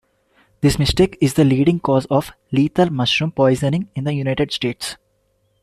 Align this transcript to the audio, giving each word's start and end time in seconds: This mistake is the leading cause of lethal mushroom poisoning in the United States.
This 0.61 0.79
mistake 0.79 1.15
is 1.21 1.35
the 1.35 1.43
leading 1.43 1.79
cause 1.79 2.07
of 2.07 2.31
lethal 2.51 2.89
mushroom 2.91 3.31
poisoning 3.31 3.87
in 3.93 4.03
the 4.03 4.13
United 4.13 4.51
States. 4.51 4.97